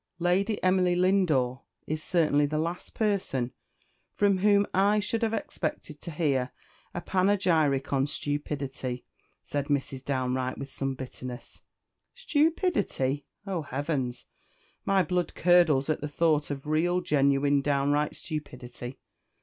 [0.17, 3.51] "Lady Emily Lindore is certainly the last person
[4.15, 6.51] from whom I should have expected to hear
[6.91, 9.05] a panegyric on stupidity,"
[9.43, 10.03] said Mrs.
[10.03, 11.61] Downe Wright, with some bitterness.
[12.15, 13.27] "Stupidity!
[13.45, 14.25] oh, heavens!
[14.85, 18.97] my blood curdles at the thought of real, genuine, downright stupidity!